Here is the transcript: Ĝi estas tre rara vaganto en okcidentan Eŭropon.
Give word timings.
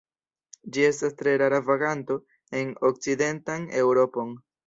Ĝi 0.75 0.83
estas 0.85 1.13
tre 1.19 1.33
rara 1.41 1.59
vaganto 1.67 2.17
en 2.61 2.73
okcidentan 2.91 3.71
Eŭropon. 3.85 4.35